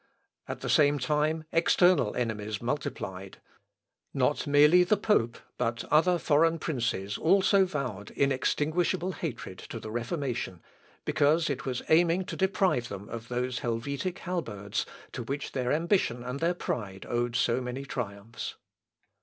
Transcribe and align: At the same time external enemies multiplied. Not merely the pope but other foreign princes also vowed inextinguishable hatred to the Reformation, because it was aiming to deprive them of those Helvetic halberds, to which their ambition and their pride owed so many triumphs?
At 0.47 0.61
the 0.61 0.67
same 0.67 0.97
time 0.97 1.43
external 1.51 2.15
enemies 2.15 2.59
multiplied. 2.59 3.39
Not 4.15 4.47
merely 4.47 4.83
the 4.83 4.97
pope 4.97 5.37
but 5.59 5.83
other 5.91 6.17
foreign 6.17 6.57
princes 6.57 7.19
also 7.19 7.65
vowed 7.67 8.09
inextinguishable 8.09 9.11
hatred 9.11 9.59
to 9.69 9.79
the 9.79 9.91
Reformation, 9.91 10.59
because 11.05 11.51
it 11.51 11.67
was 11.67 11.83
aiming 11.87 12.25
to 12.25 12.35
deprive 12.35 12.89
them 12.89 13.09
of 13.09 13.27
those 13.27 13.59
Helvetic 13.59 14.17
halberds, 14.17 14.87
to 15.11 15.21
which 15.21 15.51
their 15.51 15.71
ambition 15.71 16.23
and 16.23 16.39
their 16.39 16.55
pride 16.55 17.05
owed 17.07 17.35
so 17.35 17.61
many 17.61 17.85
triumphs? 17.85 18.55